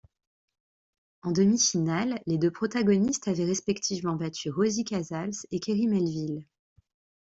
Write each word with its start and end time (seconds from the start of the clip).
En 1.21 1.31
demi-finale, 1.31 2.23
les 2.25 2.39
deux 2.39 2.49
protagonistes 2.49 3.27
avaient 3.27 3.45
respectivement 3.45 4.15
battu 4.15 4.49
Rosie 4.49 4.83
Casals 4.83 5.45
et 5.51 5.59
Kerry 5.59 5.85
Melville. 5.85 6.43